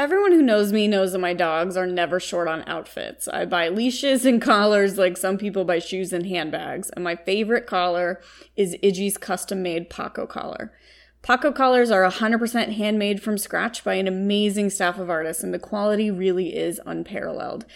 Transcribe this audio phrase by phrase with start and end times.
[0.00, 3.28] Everyone who knows me knows that my dogs are never short on outfits.
[3.28, 7.66] I buy leashes and collars like some people buy shoes and handbags, and my favorite
[7.66, 8.18] collar
[8.56, 10.72] is Iggy's custom made Paco collar.
[11.20, 15.58] Paco collars are 100% handmade from scratch by an amazing staff of artists, and the
[15.58, 17.66] quality really is unparalleled.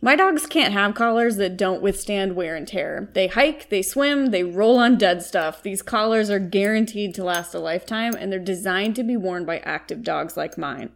[0.00, 3.10] My dogs can't have collars that don't withstand wear and tear.
[3.12, 5.62] They hike, they swim, they roll on dead stuff.
[5.62, 9.58] These collars are guaranteed to last a lifetime, and they're designed to be worn by
[9.58, 10.92] active dogs like mine.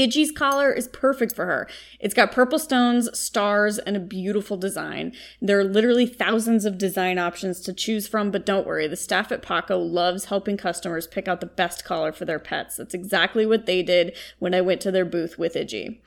[0.00, 1.68] Iggy's collar is perfect for her.
[1.98, 5.12] It's got purple stones, stars, and a beautiful design.
[5.42, 9.30] There are literally thousands of design options to choose from, but don't worry, the staff
[9.30, 12.76] at Paco loves helping customers pick out the best collar for their pets.
[12.76, 15.98] That's exactly what they did when I went to their booth with Iggy.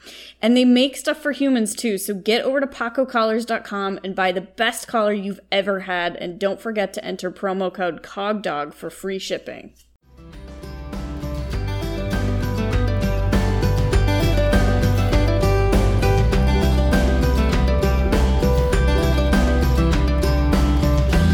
[0.41, 4.41] And they make stuff for humans too, so get over to pacocollars.com and buy the
[4.41, 9.19] best collar you've ever had, and don't forget to enter promo code COGDOG for free
[9.19, 9.75] shipping.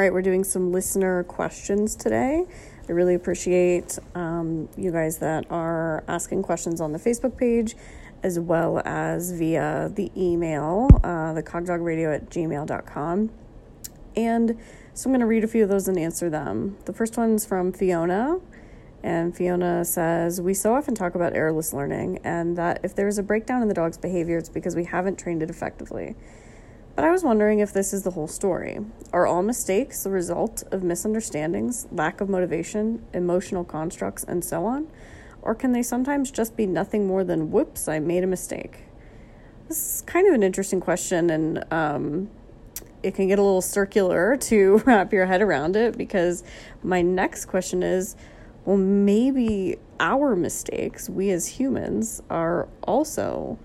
[0.00, 2.46] Right, we're doing some listener questions today.
[2.88, 7.76] I really appreciate um, you guys that are asking questions on the Facebook page
[8.22, 13.30] as well as via the email, uh, the cogdogradio at gmail.com.
[14.16, 14.58] And
[14.94, 16.78] so I'm going to read a few of those and answer them.
[16.86, 18.40] The first one's from Fiona.
[19.02, 23.22] And Fiona says, We so often talk about errorless learning, and that if there's a
[23.22, 26.16] breakdown in the dog's behavior, it's because we haven't trained it effectively.
[27.00, 28.78] But I was wondering if this is the whole story.
[29.10, 34.86] Are all mistakes the result of misunderstandings, lack of motivation, emotional constructs, and so on?
[35.40, 38.80] Or can they sometimes just be nothing more than, whoops, I made a mistake?
[39.66, 42.30] This is kind of an interesting question, and um,
[43.02, 46.44] it can get a little circular to wrap your head around it because
[46.82, 48.14] my next question is
[48.66, 53.58] well, maybe our mistakes, we as humans, are also.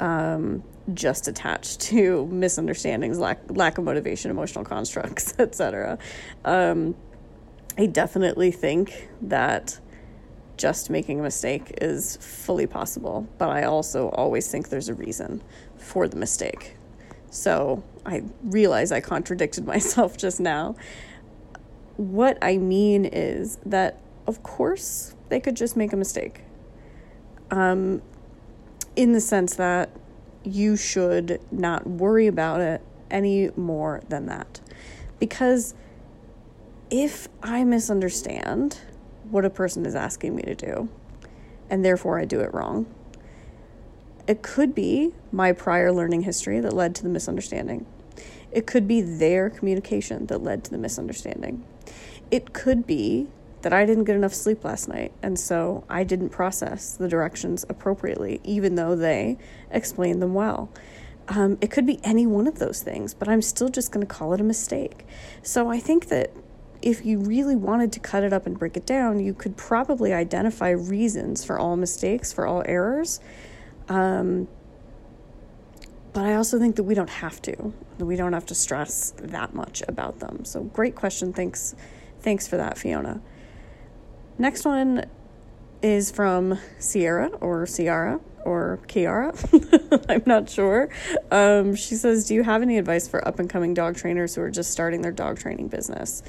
[0.00, 0.64] Um,
[0.94, 5.98] just attached to misunderstandings, lack lack of motivation, emotional constructs, etc.
[6.44, 6.94] Um,
[7.78, 9.78] I definitely think that
[10.56, 15.42] just making a mistake is fully possible, but I also always think there's a reason
[15.76, 16.76] for the mistake.
[17.30, 20.76] So I realize I contradicted myself just now.
[21.96, 26.42] What I mean is that, of course, they could just make a mistake.
[27.50, 28.02] Um,
[28.96, 29.90] in the sense that
[30.44, 34.60] you should not worry about it any more than that.
[35.18, 35.74] Because
[36.90, 38.78] if I misunderstand
[39.30, 40.88] what a person is asking me to do,
[41.70, 42.86] and therefore I do it wrong,
[44.26, 47.86] it could be my prior learning history that led to the misunderstanding.
[48.50, 51.64] It could be their communication that led to the misunderstanding.
[52.30, 53.28] It could be
[53.62, 57.64] that I didn't get enough sleep last night, and so I didn't process the directions
[57.68, 59.38] appropriately, even though they
[59.70, 60.70] explained them well.
[61.28, 64.12] Um, it could be any one of those things, but I'm still just going to
[64.12, 65.06] call it a mistake.
[65.42, 66.32] So I think that
[66.82, 70.12] if you really wanted to cut it up and break it down, you could probably
[70.12, 73.20] identify reasons for all mistakes, for all errors.
[73.88, 74.48] Um,
[76.12, 77.72] but I also think that we don't have to.
[77.98, 80.44] We don't have to stress that much about them.
[80.44, 81.32] So great question.
[81.32, 81.74] Thanks,
[82.20, 83.22] thanks for that, Fiona.
[84.38, 85.04] Next one
[85.82, 89.32] is from Sierra or Ciara or Kiara.
[90.08, 90.88] I'm not sure.
[91.30, 94.42] Um, she says, Do you have any advice for up and coming dog trainers who
[94.42, 96.22] are just starting their dog training business?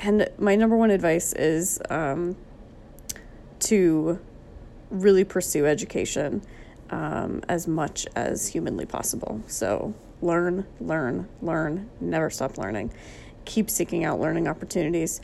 [0.00, 2.36] And my number one advice is um,
[3.60, 4.18] to
[4.90, 6.42] really pursue education
[6.90, 9.42] um, as much as humanly possible.
[9.46, 12.92] So learn, learn, learn, never stop learning.
[13.44, 15.20] Keep seeking out learning opportunities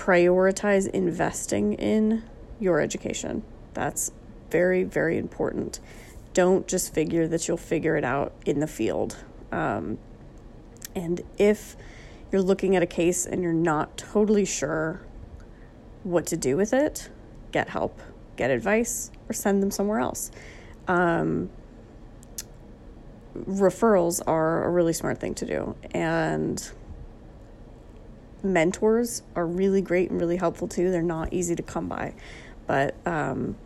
[0.00, 2.22] prioritize investing in
[2.58, 3.42] your education.
[3.74, 4.10] That's
[4.50, 5.78] very, very important.
[6.32, 9.18] Don't just figure that you'll figure it out in the field.
[9.52, 9.98] Um,
[10.94, 11.76] and if
[12.32, 15.02] you're looking at a case and you're not totally sure
[16.02, 17.10] what to do with it,
[17.52, 18.00] get help,
[18.36, 20.30] get advice, or send them somewhere else.
[20.88, 21.50] Um,
[23.36, 25.76] referrals are a really smart thing to do.
[25.90, 26.70] And
[28.42, 30.90] mentors are really great and really helpful too.
[30.90, 32.14] They're not easy to come by,
[32.66, 33.56] but um,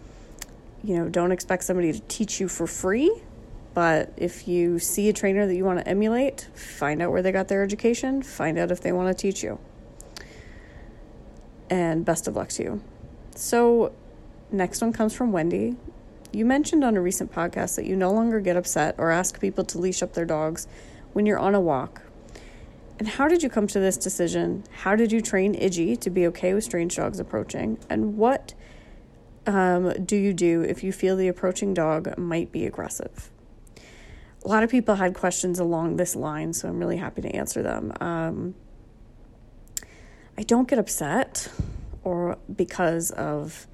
[0.83, 3.23] you know, don't expect somebody to teach you for free.
[3.73, 7.33] But if you see a trainer that you want to emulate, find out where they
[7.33, 9.59] got their education, find out if they want to teach you.
[11.69, 12.83] And best of luck to you.
[13.35, 13.93] So,
[14.53, 15.75] next one comes from Wendy.
[16.31, 19.65] You mentioned on a recent podcast that you no longer get upset or ask people
[19.65, 20.69] to leash up their dogs
[21.13, 22.04] when you're on a walk.
[22.99, 24.65] And how did you come to this decision?
[24.71, 27.79] How did you train Iggy to be okay with strange dogs approaching?
[27.91, 28.55] And what
[29.47, 33.31] um, do you do if you feel the approaching dog might be aggressive?
[34.45, 37.63] A lot of people had questions along this line, so I'm really happy to answer
[37.63, 37.93] them.
[38.01, 38.55] Um,
[40.37, 41.49] I don't get upset
[42.03, 43.67] or because of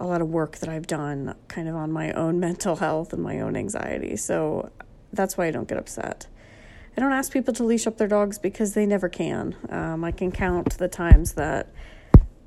[0.00, 3.22] a lot of work that I've done kind of on my own mental health and
[3.22, 4.16] my own anxiety.
[4.16, 4.70] So
[5.12, 6.26] that's why I don't get upset.
[7.00, 9.56] I don't ask people to leash up their dogs because they never can.
[9.70, 11.72] Um, I can count the times that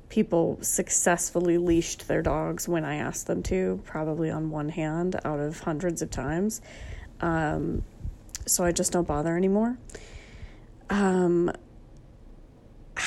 [0.08, 5.40] people successfully leashed their dogs when I asked them to, probably on one hand out
[5.40, 6.60] of hundreds of times.
[7.20, 7.82] Um,
[8.46, 9.76] so I just don't bother anymore.
[10.88, 11.50] Um,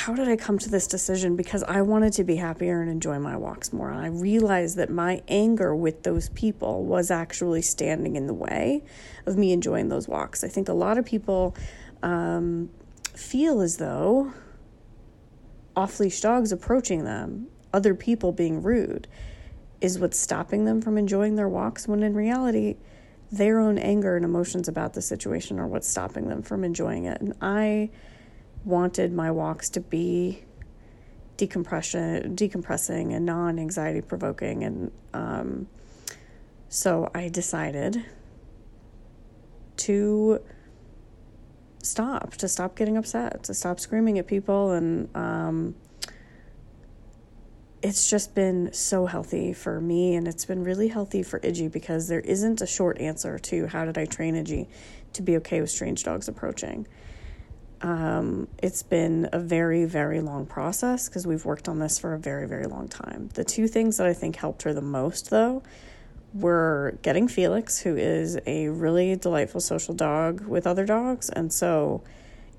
[0.08, 1.36] how did I come to this decision?
[1.36, 3.92] Because I wanted to be happier and enjoy my walks more.
[3.92, 8.86] And I realized that my anger with those people was actually standing in the way
[9.26, 10.46] of me enjoying those walks.
[10.46, 11.58] I think a lot of people
[12.04, 12.70] um,
[13.16, 14.32] feel as though
[15.76, 19.10] off leash dogs approaching them, other people being rude,
[19.82, 22.78] is what's stopping them from enjoying their walks, when in reality,
[23.30, 27.20] their own anger and emotions about the situation are what's stopping them from enjoying it.
[27.20, 27.90] And I
[28.68, 30.44] wanted my walks to be
[31.38, 34.64] decompression, decompressing and non anxiety provoking.
[34.64, 35.68] And um,
[36.68, 38.04] so I decided
[39.78, 40.42] to
[41.82, 44.72] stop, to stop getting upset, to stop screaming at people.
[44.72, 45.76] And um,
[47.82, 50.16] it's just been so healthy for me.
[50.16, 53.86] And it's been really healthy for Iggy because there isn't a short answer to how
[53.86, 54.68] did I train Iggy
[55.14, 56.86] to be okay with strange dogs approaching.
[57.82, 62.20] Um, it's been a very, very long process because we've worked on this for a
[62.20, 63.30] very, very long time.
[63.34, 65.62] The two things that I think helped her the most, though,
[66.34, 71.30] were getting Felix, who is a really delightful social dog with other dogs.
[71.30, 72.04] And so,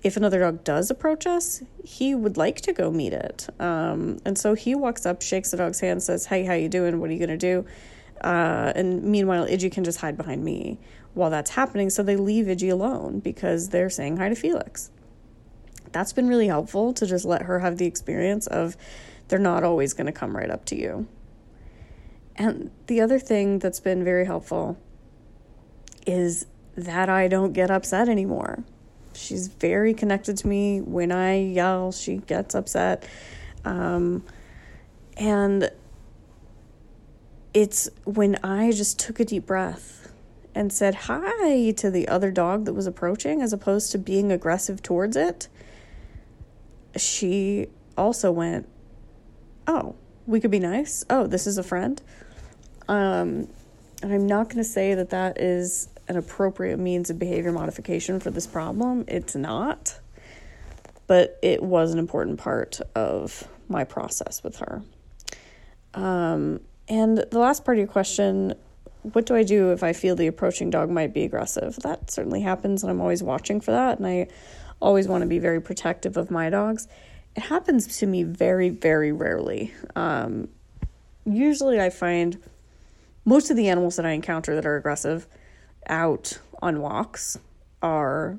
[0.03, 3.49] if another dog does approach us, he would like to go meet it.
[3.59, 7.01] Um, and so he walks up, shakes the dog's hand, says, "Hey, how you doing?
[7.01, 7.65] What are you gonna do?"
[8.23, 10.79] Uh, and meanwhile, Iggy can just hide behind me
[11.15, 11.91] while that's happening.
[11.91, 14.91] So they leave Iggy alone because they're saying hi to Felix
[15.93, 18.77] that's been really helpful to just let her have the experience of
[19.29, 21.07] they're not always going to come right up to you.
[22.37, 24.79] And the other thing that's been very helpful
[26.07, 26.47] is
[26.77, 28.63] that I don't get upset anymore.
[29.13, 30.81] She's very connected to me.
[30.81, 33.07] When I yell, she gets upset.
[33.65, 34.25] Um,
[35.17, 35.71] and
[37.53, 40.13] it's when I just took a deep breath
[40.55, 44.83] and said hi to the other dog that was approaching as opposed to being aggressive
[44.83, 45.49] towards it
[46.97, 48.69] she also went,
[49.67, 49.97] Oh,
[50.27, 51.05] we could be nice.
[51.11, 52.01] Oh, this is a friend.
[52.89, 53.49] Um,
[54.03, 58.19] and I'm not going to say that that is an appropriate means of behavior modification
[58.21, 59.05] for this problem.
[59.09, 60.01] It's not.
[61.07, 64.83] But it was an important part of my process with her.
[65.95, 68.55] Um, and the last part of your question
[69.03, 71.77] what do I do if I feel the approaching dog might be aggressive?
[71.77, 73.99] That certainly happens, and I'm always watching for that.
[73.99, 74.29] And I
[74.81, 76.89] always want to be very protective of my dogs.
[77.37, 79.75] It happens to me very, very rarely.
[79.95, 80.49] Um,
[81.25, 82.43] usually, I find
[83.25, 85.27] most of the animals that I encounter that are aggressive
[85.87, 87.39] out on walks
[87.83, 88.39] are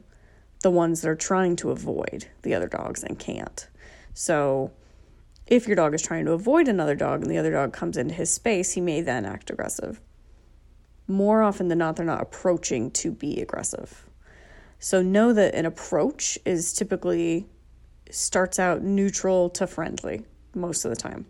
[0.61, 3.67] the ones that are trying to avoid the other dogs and can't.
[4.13, 4.71] So,
[5.47, 8.13] if your dog is trying to avoid another dog and the other dog comes into
[8.13, 9.99] his space, he may then act aggressive.
[11.07, 14.08] More often than not, they're not approaching to be aggressive.
[14.79, 17.45] So know that an approach is typically
[18.09, 20.23] starts out neutral to friendly
[20.55, 21.25] most of the time.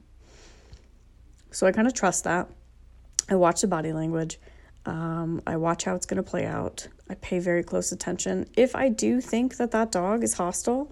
[1.52, 2.48] So I kind of trust that.
[3.28, 4.40] I watch the body language.
[4.86, 6.88] Um, I watch how it's going to play out.
[7.10, 8.48] I pay very close attention.
[8.56, 10.92] If I do think that that dog is hostile,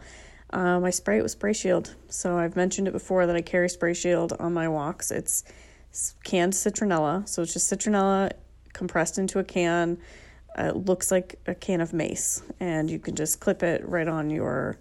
[0.50, 1.96] um, I spray it with spray shield.
[2.10, 5.12] So I've mentioned it before that I carry spray shield on my walks.
[5.12, 5.44] It's
[6.24, 7.28] canned citronella.
[7.30, 8.32] So it's just citronella
[8.74, 9.98] compressed into a can
[10.58, 14.30] it looks like a can of mace, and you can just clip it right on
[14.30, 14.78] your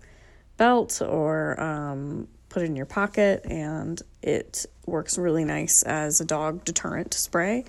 [0.56, 6.24] belt or um, put it in your pocket, and it works really nice as a
[6.24, 7.64] dog deterrent spray.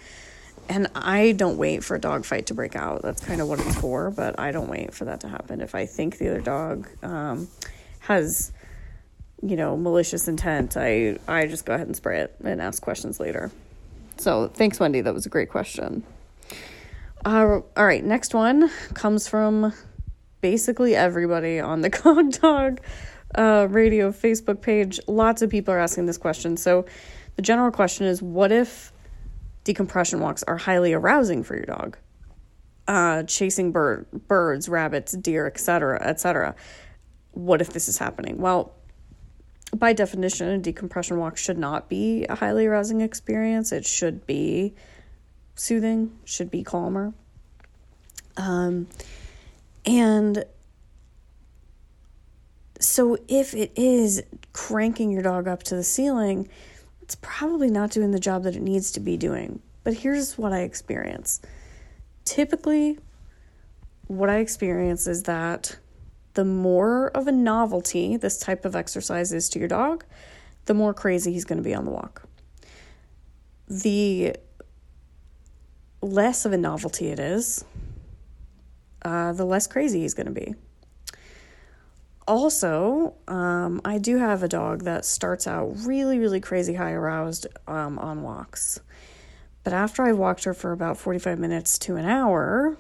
[0.70, 3.02] And I don't wait for a dog fight to break out.
[3.02, 5.62] That's kind of what it's for, but I don't wait for that to happen.
[5.62, 7.48] If I think the other dog um,
[8.00, 8.52] has,
[9.42, 13.20] you know, malicious intent, I I just go ahead and spray it and ask questions
[13.20, 13.50] later.
[14.18, 15.02] So thanks, Wendy.
[15.02, 16.04] That was a great question.
[17.26, 19.74] Uh, all right, next one comes from
[20.42, 22.82] basically everybody on the Cog Dog
[23.36, 25.00] uh, Radio Facebook page.
[25.08, 26.58] Lots of people are asking this question.
[26.58, 26.86] So
[27.36, 28.92] the general question is what if
[29.64, 31.98] decompression walks are highly arousing for your dog?
[32.88, 36.56] Uh, chasing bird, birds, rabbits, deer, etc., etc.
[37.32, 38.38] What if this is happening?
[38.38, 38.74] Well,
[39.76, 43.74] by definition, a decompression walk should not be a highly arousing experience.
[43.74, 44.76] It should be
[45.58, 47.14] soothing, should be calmer.
[48.38, 48.88] Um,
[49.86, 50.46] and
[52.80, 54.24] so if it is
[54.54, 56.48] cranking your dog up to the ceiling,
[57.02, 59.62] it's probably not doing the job that it needs to be doing.
[59.84, 61.42] But here's what I experience.
[62.26, 63.00] Typically,
[64.08, 65.78] what I experience is that
[66.34, 70.06] the more of a novelty this type of exercise is to your dog,
[70.66, 72.24] the more crazy he's going to be on the walk.
[73.70, 74.36] The
[76.02, 77.66] less of a novelty it is,
[79.04, 80.56] uh, the less crazy he's going to be.
[82.28, 87.48] Also, um, I do have a dog that starts out really, really crazy high aroused
[87.68, 88.82] um, on walks.
[89.64, 92.78] But after I've walked her for about 45 minutes to an hour,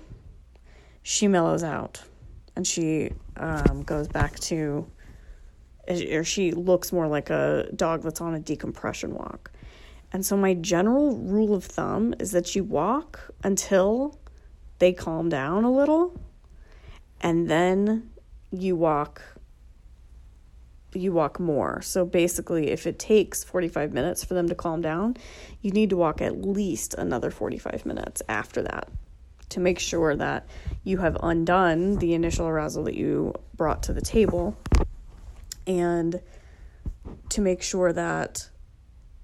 [1.01, 2.01] she mellows out
[2.57, 4.85] and she um, goes back to,
[5.87, 9.51] or she looks more like a dog that's on a decompression walk.
[10.11, 14.19] And so, my general rule of thumb is that you walk until
[14.79, 16.19] they calm down a little,
[17.21, 18.09] and then
[18.51, 19.21] you walk
[20.93, 21.81] you walk more.
[21.81, 25.17] So basically, if it takes 45 minutes for them to calm down,
[25.61, 28.89] you need to walk at least another 45 minutes after that
[29.49, 30.47] to make sure that
[30.83, 34.57] you have undone the initial arousal that you brought to the table
[35.65, 36.21] and
[37.29, 38.49] to make sure that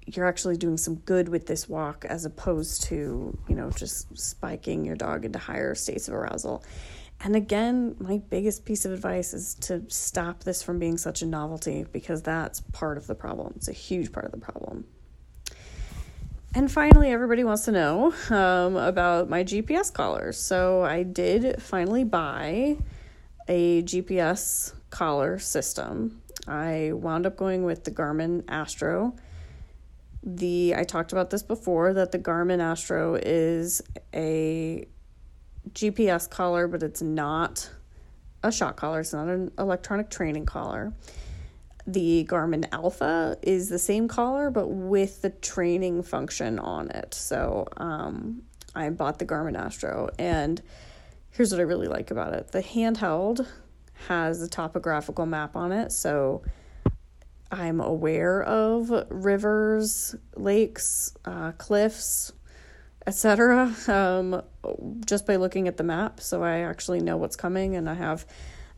[0.06, 4.86] you're actually doing some good with this walk as opposed to, you know, just spiking
[4.86, 6.64] your dog into higher states of arousal.
[7.22, 11.26] And again, my biggest piece of advice is to stop this from being such a
[11.26, 13.54] novelty because that's part of the problem.
[13.56, 14.86] It's a huge part of the problem.
[16.56, 20.38] And finally, everybody wants to know um, about my GPS collars.
[20.38, 22.78] So I did finally buy
[23.48, 26.22] a GPS collar system.
[26.48, 29.16] I wound up going with the Garmin Astro.
[30.24, 33.82] The I talked about this before that the Garmin Astro is
[34.14, 34.86] a
[35.72, 37.70] GPS collar, but it's not
[38.42, 39.02] a shock collar.
[39.02, 40.94] It's not an electronic training collar.
[41.86, 47.14] The Garmin Alpha is the same collar, but with the training function on it.
[47.14, 50.62] So um, I bought the Garmin Astro, and
[51.32, 53.46] here's what I really like about it the handheld
[54.08, 55.92] has a topographical map on it.
[55.92, 56.44] So
[57.54, 62.34] I'm aware of rivers, lakes, uh, cliffs,
[63.06, 63.74] etc.
[63.88, 64.42] Um,
[65.06, 68.26] just by looking at the map, so I actually know what's coming, and I have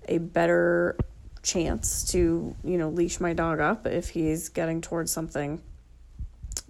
[0.09, 0.97] a better
[1.41, 5.61] chance to you know leash my dog up if he's getting towards something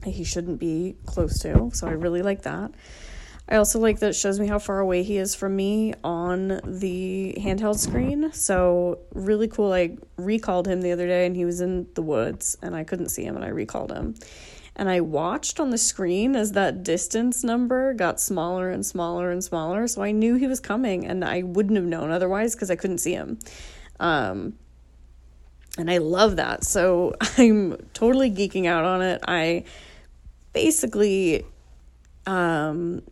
[0.04, 1.72] he shouldn't be close to.
[1.74, 2.72] So I really like that.
[3.48, 6.60] I also like that it shows me how far away he is from me on
[6.64, 8.32] the handheld screen.
[8.34, 9.72] So really cool.
[9.72, 13.10] I recalled him the other day and he was in the woods and I couldn't
[13.10, 14.16] see him and I recalled him.
[14.76, 19.44] And I watched on the screen as that distance number got smaller and smaller and
[19.44, 19.88] smaller.
[19.88, 22.98] So I knew he was coming and I wouldn't have known otherwise because I couldn't
[22.98, 23.40] see him.
[24.00, 24.58] Um,
[25.78, 26.64] and I love that.
[26.64, 29.22] So I'm totally geeking out on it.
[29.28, 29.66] I
[30.52, 31.46] basically
[32.26, 33.04] um,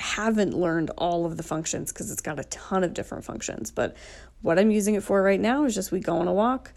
[0.00, 3.70] haven't learned all of the functions because it's got a ton of different functions.
[3.70, 3.96] But
[4.42, 6.72] what I'm using it for right now is just we go on a walk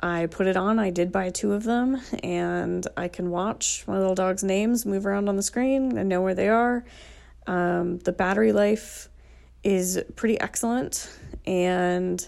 [0.00, 0.78] I put it on.
[0.78, 5.06] I did buy two of them, and I can watch my little dog's names move
[5.06, 6.84] around on the screen and know where they are.
[7.46, 9.08] Um, the battery life
[9.62, 11.10] is pretty excellent,
[11.46, 12.26] and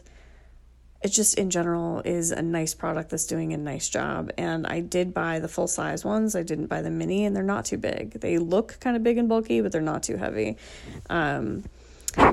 [1.07, 4.33] it just in general is a nice product that's doing a nice job.
[4.37, 6.35] And I did buy the full size ones.
[6.35, 8.15] I didn't buy the mini, and they're not too big.
[8.15, 10.57] They look kind of big and bulky, but they're not too heavy.
[11.09, 11.63] Um,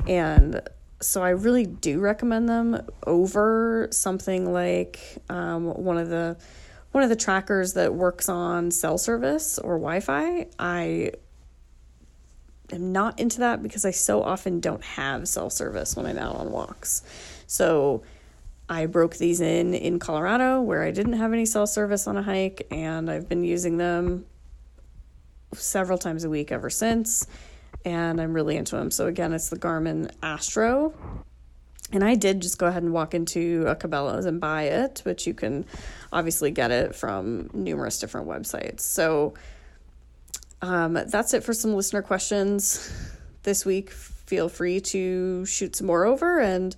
[0.08, 0.60] and
[1.00, 6.36] so I really do recommend them over something like um, one of the
[6.90, 10.46] one of the trackers that works on cell service or Wi-Fi.
[10.58, 11.12] I
[12.72, 16.34] am not into that because I so often don't have cell service when I'm out
[16.36, 17.02] on walks.
[17.46, 18.02] So
[18.68, 22.22] I broke these in in Colorado where I didn't have any cell service on a
[22.22, 24.24] hike, and I've been using them
[25.52, 27.26] several times a week ever since
[27.84, 28.90] and I'm really into them.
[28.90, 30.94] So again, it's the Garmin Astro.
[31.92, 35.26] And I did just go ahead and walk into a Cabela's and buy it, but
[35.26, 35.66] you can
[36.12, 38.80] obviously get it from numerous different websites.
[38.80, 39.34] So
[40.62, 42.90] Um, that's it for some listener questions
[43.42, 43.90] this week.
[43.90, 46.74] Feel free to shoot some more over and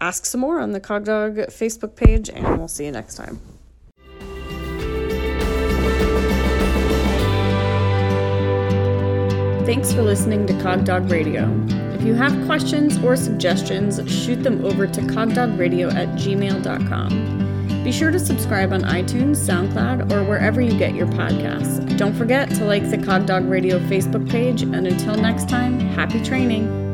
[0.00, 3.40] ask some more on the Cogdog Facebook page, and we'll see you next time.
[9.68, 11.46] Thanks for listening to Cogdog Radio.
[11.94, 17.48] If you have questions or suggestions, shoot them over to cogdogradio at gmail.com.
[17.84, 21.98] Be sure to subscribe on iTunes, SoundCloud, or wherever you get your podcasts.
[21.98, 26.87] Don't forget to like the Cogdog Radio Facebook page, and until next time, happy training!